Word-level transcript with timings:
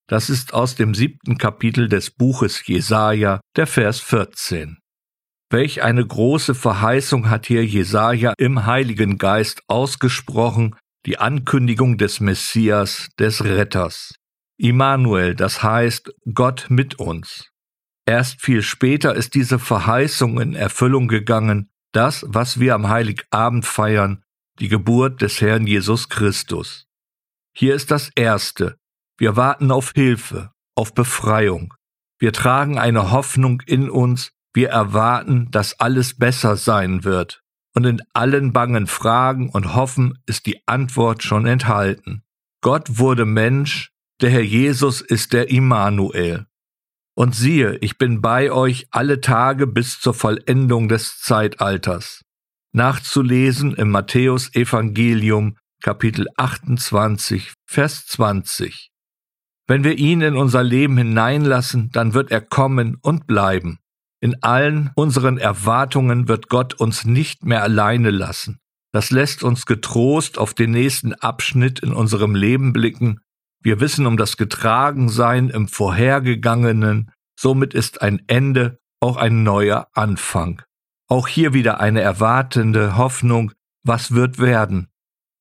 Das 0.07 0.29
ist 0.29 0.53
aus 0.53 0.75
dem 0.75 0.95
siebten 0.95 1.37
Kapitel 1.37 1.87
des 1.87 2.09
Buches 2.09 2.65
Jesaja, 2.65 3.39
der 3.55 3.67
Vers 3.67 3.99
14. 3.99 4.79
Welch 5.51 5.83
eine 5.83 6.05
große 6.05 6.55
Verheißung 6.55 7.29
hat 7.29 7.45
hier 7.45 7.63
Jesaja 7.63 8.33
im 8.37 8.65
Heiligen 8.65 9.17
Geist 9.17 9.61
ausgesprochen, 9.67 10.75
die 11.05 11.19
Ankündigung 11.19 11.97
des 11.97 12.19
Messias, 12.19 13.09
des 13.19 13.43
Retters. 13.43 14.15
Immanuel, 14.61 15.33
das 15.33 15.63
heißt 15.63 16.13
Gott 16.33 16.67
mit 16.69 16.99
uns. 16.99 17.51
Erst 18.05 18.41
viel 18.41 18.61
später 18.61 19.15
ist 19.15 19.33
diese 19.33 19.57
Verheißung 19.57 20.39
in 20.39 20.53
Erfüllung 20.53 21.07
gegangen, 21.07 21.71
das, 21.93 22.23
was 22.27 22.59
wir 22.59 22.75
am 22.75 22.87
Heiligabend 22.87 23.65
feiern, 23.65 24.23
die 24.59 24.67
Geburt 24.67 25.21
des 25.21 25.41
Herrn 25.41 25.65
Jesus 25.65 26.09
Christus. 26.09 26.87
Hier 27.53 27.73
ist 27.73 27.89
das 27.89 28.11
Erste. 28.15 28.77
Wir 29.17 29.35
warten 29.35 29.71
auf 29.71 29.93
Hilfe, 29.95 30.51
auf 30.75 30.93
Befreiung. 30.93 31.73
Wir 32.19 32.31
tragen 32.31 32.77
eine 32.77 33.11
Hoffnung 33.11 33.61
in 33.65 33.89
uns, 33.89 34.31
wir 34.53 34.69
erwarten, 34.69 35.49
dass 35.49 35.79
alles 35.79 36.17
besser 36.17 36.55
sein 36.55 37.03
wird. 37.03 37.41
Und 37.73 37.85
in 37.85 38.01
allen 38.13 38.53
bangen 38.53 38.85
Fragen 38.85 39.49
und 39.49 39.73
Hoffen 39.73 40.19
ist 40.27 40.45
die 40.45 40.61
Antwort 40.67 41.23
schon 41.23 41.47
enthalten. 41.47 42.23
Gott 42.61 42.99
wurde 42.99 43.25
Mensch, 43.25 43.90
der 44.21 44.29
Herr 44.29 44.43
Jesus 44.43 45.01
ist 45.01 45.33
der 45.33 45.49
Immanuel. 45.49 46.45
Und 47.15 47.35
siehe, 47.35 47.77
ich 47.81 47.97
bin 47.97 48.21
bei 48.21 48.51
euch 48.51 48.87
alle 48.91 49.19
Tage 49.19 49.67
bis 49.67 49.99
zur 49.99 50.13
Vollendung 50.13 50.87
des 50.87 51.19
Zeitalters. 51.19 52.21
Nachzulesen 52.71 53.73
im 53.73 53.89
Matthäus 53.89 54.53
Evangelium 54.53 55.57
Kapitel 55.81 56.27
28, 56.37 57.53
Vers 57.65 58.05
20. 58.05 58.91
Wenn 59.67 59.83
wir 59.83 59.97
ihn 59.97 60.21
in 60.21 60.35
unser 60.35 60.63
Leben 60.63 60.97
hineinlassen, 60.97 61.89
dann 61.91 62.13
wird 62.13 62.31
er 62.31 62.41
kommen 62.41 62.97
und 63.01 63.25
bleiben. 63.25 63.79
In 64.21 64.43
allen 64.43 64.91
unseren 64.95 65.39
Erwartungen 65.39 66.27
wird 66.27 66.47
Gott 66.47 66.75
uns 66.75 67.05
nicht 67.05 67.43
mehr 67.43 67.63
alleine 67.63 68.11
lassen. 68.11 68.59
Das 68.93 69.09
lässt 69.09 69.43
uns 69.43 69.65
getrost 69.65 70.37
auf 70.37 70.53
den 70.53 70.71
nächsten 70.71 71.13
Abschnitt 71.13 71.79
in 71.79 71.93
unserem 71.93 72.35
Leben 72.35 72.71
blicken 72.71 73.19
wir 73.61 73.79
wissen 73.79 74.05
um 74.07 74.17
das 74.17 74.37
Getragensein 74.37 75.49
im 75.49 75.67
Vorhergegangenen, 75.67 77.11
somit 77.39 77.73
ist 77.73 78.01
ein 78.01 78.21
Ende 78.27 78.79
auch 78.99 79.17
ein 79.17 79.43
neuer 79.43 79.87
Anfang. 79.93 80.61
Auch 81.07 81.27
hier 81.27 81.53
wieder 81.53 81.79
eine 81.79 82.01
erwartende 82.01 82.97
Hoffnung, 82.97 83.51
was 83.83 84.11
wird 84.11 84.39
werden. 84.39 84.87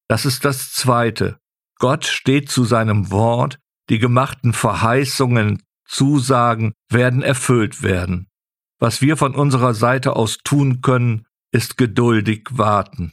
Das 0.08 0.26
ist 0.26 0.44
das 0.44 0.72
Zweite. 0.72 1.38
Gott 1.78 2.04
steht 2.04 2.50
zu 2.50 2.64
seinem 2.64 3.10
Wort, 3.10 3.58
die 3.88 3.98
gemachten 3.98 4.52
Verheißungen, 4.52 5.62
Zusagen 5.86 6.72
werden 6.88 7.22
erfüllt 7.22 7.82
werden. 7.82 8.28
Was 8.78 9.00
wir 9.00 9.16
von 9.16 9.34
unserer 9.34 9.74
Seite 9.74 10.16
aus 10.16 10.38
tun 10.38 10.80
können, 10.80 11.26
ist 11.52 11.76
geduldig 11.76 12.46
warten. 12.52 13.12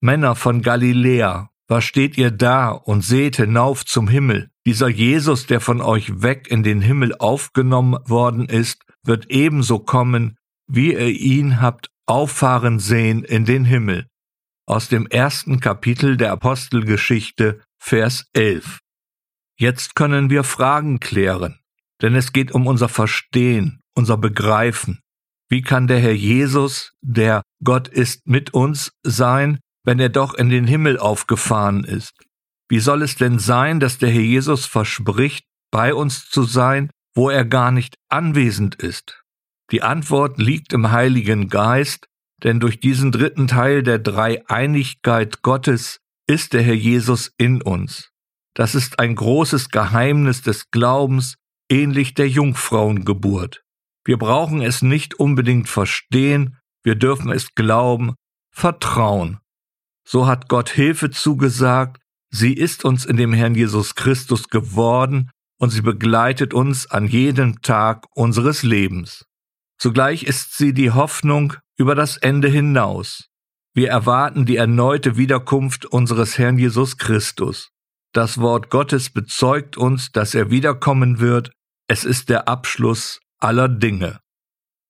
Männer 0.00 0.34
von 0.34 0.62
Galiläa, 0.62 1.51
was 1.72 1.84
steht 1.84 2.18
ihr 2.18 2.30
da 2.30 2.68
und 2.68 3.00
seht 3.00 3.36
hinauf 3.36 3.86
zum 3.86 4.06
Himmel? 4.06 4.50
Dieser 4.66 4.88
Jesus, 4.88 5.46
der 5.46 5.58
von 5.58 5.80
euch 5.80 6.20
weg 6.20 6.48
in 6.50 6.62
den 6.62 6.82
Himmel 6.82 7.14
aufgenommen 7.14 7.98
worden 8.04 8.44
ist, 8.44 8.82
wird 9.02 9.30
ebenso 9.30 9.78
kommen, 9.78 10.36
wie 10.66 10.92
ihr 10.92 11.08
ihn 11.08 11.62
habt 11.62 11.88
auffahren 12.04 12.78
sehen 12.78 13.24
in 13.24 13.46
den 13.46 13.64
Himmel. 13.64 14.06
Aus 14.66 14.88
dem 14.88 15.06
ersten 15.06 15.60
Kapitel 15.60 16.18
der 16.18 16.32
Apostelgeschichte, 16.32 17.62
Vers 17.78 18.26
11. 18.34 18.80
Jetzt 19.58 19.94
können 19.94 20.28
wir 20.28 20.44
Fragen 20.44 21.00
klären, 21.00 21.58
denn 22.02 22.14
es 22.14 22.34
geht 22.34 22.52
um 22.52 22.66
unser 22.66 22.90
Verstehen, 22.90 23.80
unser 23.94 24.18
Begreifen. 24.18 25.00
Wie 25.48 25.62
kann 25.62 25.86
der 25.86 26.00
Herr 26.00 26.12
Jesus, 26.12 26.92
der 27.00 27.40
Gott 27.64 27.88
ist 27.88 28.26
mit 28.26 28.52
uns, 28.52 28.92
sein, 29.02 29.58
wenn 29.84 29.98
er 29.98 30.08
doch 30.08 30.34
in 30.34 30.48
den 30.48 30.66
Himmel 30.66 30.98
aufgefahren 30.98 31.84
ist? 31.84 32.14
Wie 32.68 32.80
soll 32.80 33.02
es 33.02 33.16
denn 33.16 33.38
sein, 33.38 33.80
dass 33.80 33.98
der 33.98 34.10
Herr 34.10 34.22
Jesus 34.22 34.66
verspricht, 34.66 35.44
bei 35.70 35.94
uns 35.94 36.28
zu 36.28 36.44
sein, 36.44 36.90
wo 37.14 37.28
er 37.28 37.44
gar 37.44 37.70
nicht 37.70 37.96
anwesend 38.08 38.76
ist? 38.76 39.22
Die 39.70 39.82
Antwort 39.82 40.38
liegt 40.38 40.72
im 40.72 40.90
Heiligen 40.90 41.48
Geist, 41.48 42.06
denn 42.42 42.60
durch 42.60 42.80
diesen 42.80 43.12
dritten 43.12 43.46
Teil 43.46 43.82
der 43.82 43.98
Dreieinigkeit 43.98 45.42
Gottes 45.42 46.00
ist 46.26 46.52
der 46.52 46.62
Herr 46.62 46.74
Jesus 46.74 47.32
in 47.38 47.62
uns. 47.62 48.10
Das 48.54 48.74
ist 48.74 48.98
ein 48.98 49.14
großes 49.14 49.70
Geheimnis 49.70 50.42
des 50.42 50.70
Glaubens, 50.70 51.36
ähnlich 51.70 52.14
der 52.14 52.28
Jungfrauengeburt. 52.28 53.62
Wir 54.04 54.18
brauchen 54.18 54.60
es 54.60 54.82
nicht 54.82 55.14
unbedingt 55.14 55.68
verstehen, 55.68 56.58
wir 56.82 56.96
dürfen 56.96 57.30
es 57.30 57.54
glauben, 57.54 58.14
vertrauen. 58.50 59.38
So 60.04 60.26
hat 60.26 60.48
Gott 60.48 60.70
Hilfe 60.70 61.10
zugesagt, 61.10 62.00
sie 62.30 62.52
ist 62.52 62.84
uns 62.84 63.04
in 63.04 63.16
dem 63.16 63.32
Herrn 63.32 63.54
Jesus 63.54 63.94
Christus 63.94 64.48
geworden 64.48 65.30
und 65.58 65.70
sie 65.70 65.82
begleitet 65.82 66.54
uns 66.54 66.90
an 66.90 67.06
jedem 67.06 67.62
Tag 67.62 68.06
unseres 68.14 68.62
Lebens. 68.62 69.24
Zugleich 69.78 70.24
ist 70.24 70.56
sie 70.56 70.72
die 70.74 70.90
Hoffnung 70.90 71.54
über 71.76 71.94
das 71.94 72.16
Ende 72.16 72.48
hinaus. 72.48 73.28
Wir 73.74 73.88
erwarten 73.88 74.44
die 74.44 74.56
erneute 74.56 75.16
Wiederkunft 75.16 75.86
unseres 75.86 76.36
Herrn 76.38 76.58
Jesus 76.58 76.98
Christus. 76.98 77.70
Das 78.12 78.38
Wort 78.38 78.68
Gottes 78.68 79.10
bezeugt 79.10 79.76
uns, 79.76 80.12
dass 80.12 80.34
er 80.34 80.50
wiederkommen 80.50 81.20
wird. 81.20 81.50
Es 81.88 82.04
ist 82.04 82.28
der 82.28 82.46
Abschluss 82.46 83.20
aller 83.38 83.68
Dinge. 83.68 84.20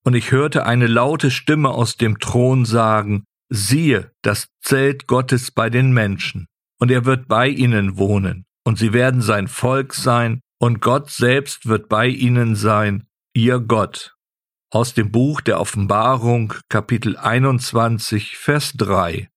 Und 0.03 0.15
ich 0.15 0.31
hörte 0.31 0.65
eine 0.65 0.87
laute 0.87 1.31
Stimme 1.31 1.69
aus 1.69 1.95
dem 1.95 2.19
Thron 2.19 2.65
sagen, 2.65 3.23
siehe 3.53 4.11
das 4.23 4.47
Zelt 4.61 5.05
Gottes 5.05 5.51
bei 5.51 5.69
den 5.69 5.93
Menschen, 5.93 6.47
und 6.79 6.89
er 6.89 7.05
wird 7.05 7.27
bei 7.27 7.47
ihnen 7.47 7.97
wohnen, 7.97 8.45
und 8.65 8.79
sie 8.79 8.93
werden 8.93 9.21
sein 9.21 9.47
Volk 9.47 9.93
sein, 9.93 10.41
und 10.59 10.81
Gott 10.81 11.11
selbst 11.11 11.67
wird 11.67 11.87
bei 11.87 12.07
ihnen 12.07 12.55
sein, 12.55 13.05
ihr 13.35 13.59
Gott. 13.59 14.15
Aus 14.71 14.95
dem 14.95 15.11
Buch 15.11 15.39
der 15.41 15.59
Offenbarung, 15.59 16.55
Kapitel 16.67 17.15
21, 17.15 18.37
Vers 18.37 18.73
3. 18.73 19.29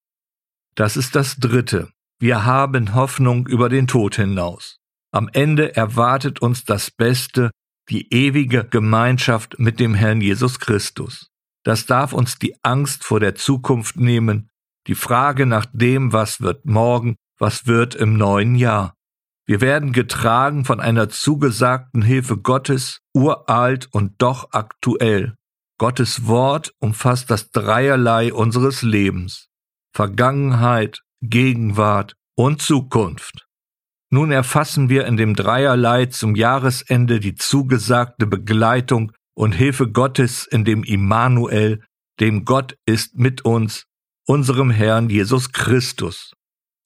Das 0.77 0.97
ist 0.97 1.15
das 1.15 1.37
Dritte. 1.37 1.91
Wir 2.19 2.47
haben 2.47 2.95
Hoffnung 2.95 3.47
über 3.47 3.69
den 3.69 3.87
Tod 3.87 4.17
hinaus. 4.17 4.79
Am 5.13 5.29
Ende 5.31 5.77
erwartet 5.77 6.41
uns 6.41 6.65
das 6.65 6.91
Beste, 6.91 7.51
die 7.91 8.11
ewige 8.15 8.65
Gemeinschaft 8.65 9.59
mit 9.59 9.79
dem 9.79 9.95
Herrn 9.95 10.23
Jesus 10.23 10.59
Christus. 10.59 11.29
Das 11.67 11.85
darf 11.85 12.13
uns 12.13 12.39
die 12.39 12.55
Angst 12.63 13.03
vor 13.03 13.19
der 13.19 13.35
Zukunft 13.35 13.97
nehmen, 13.97 14.51
die 14.87 14.95
Frage 14.95 15.47
nach 15.47 15.67
dem, 15.73 16.13
was 16.13 16.41
wird 16.41 16.65
morgen, 16.65 17.17
was 17.41 17.67
wird 17.67 17.97
im 17.97 18.17
neuen 18.17 18.55
Jahr. 18.55 18.95
Wir 19.47 19.61
werden 19.61 19.93
getragen 19.93 20.65
von 20.65 20.79
einer 20.79 21.09
zugesagten 21.09 22.03
Hilfe 22.03 22.37
Gottes, 22.37 23.01
uralt 23.13 23.89
und 23.91 24.15
doch 24.19 24.53
aktuell. 24.53 25.35
Gottes 25.77 26.29
Wort 26.29 26.73
umfasst 26.79 27.33
das 27.33 27.51
Dreierlei 27.51 28.33
unseres 28.33 28.83
Lebens. 28.83 29.49
Vergangenheit, 29.93 31.03
Gegenwart 31.21 32.15
und 32.37 32.63
Zukunft. 32.63 33.45
Nun 34.09 34.31
erfassen 34.31 34.89
wir 34.89 35.05
in 35.07 35.17
dem 35.17 35.35
Dreierlei 35.35 36.07
zum 36.07 36.37
Jahresende 36.37 37.19
die 37.19 37.35
zugesagte 37.35 38.29
Begleitung 38.29 39.11
und 39.37 39.53
Hilfe 39.53 39.91
Gottes 39.91 40.47
in 40.47 40.65
dem 40.65 40.83
Immanuel, 40.83 41.83
dem 42.21 42.45
Gott 42.45 42.77
ist 42.87 43.17
mit 43.17 43.45
uns, 43.45 43.85
unserem 44.27 44.71
Herrn 44.71 45.11
Jesus 45.11 45.53
Christus. 45.53 46.33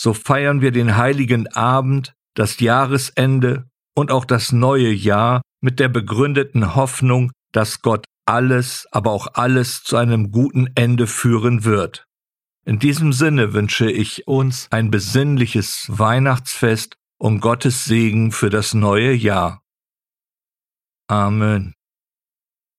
So 0.01 0.15
feiern 0.15 0.61
wir 0.61 0.73
den 0.73 0.97
heiligen 0.97 1.47
Abend, 1.49 2.15
das 2.35 2.61
Jahresende 2.61 3.69
und 3.95 4.11
auch 4.11 4.25
das 4.25 4.53
neue 4.53 4.91
Jahr 4.91 5.43
mit 5.61 5.79
der 5.79 5.89
begründeten 5.89 6.75
Hoffnung, 6.75 7.33
dass 7.53 7.83
Gott 7.83 8.05
alles, 8.27 8.87
aber 8.93 9.11
auch 9.11 9.35
alles 9.35 9.83
zu 9.83 9.97
einem 9.97 10.31
guten 10.31 10.69
Ende 10.75 11.07
führen 11.07 11.65
wird. 11.65 12.05
In 12.65 12.79
diesem 12.79 13.13
Sinne 13.13 13.53
wünsche 13.53 13.91
ich 13.91 14.27
uns 14.27 14.69
ein 14.71 14.91
besinnliches 14.91 15.87
Weihnachtsfest 15.89 16.97
und 17.19 17.41
Gottes 17.41 17.85
Segen 17.85 18.33
für 18.33 18.51
das 18.51 18.75
neue 18.75 19.13
Jahr. 19.13 19.63
Amen. 21.09 21.75